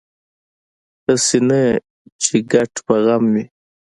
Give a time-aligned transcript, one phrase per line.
[1.05, 1.61] هسې نه
[2.21, 3.43] چې ګډ په غم وي